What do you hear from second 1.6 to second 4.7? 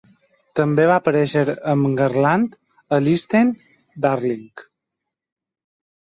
amb Garland a Listen, Darling.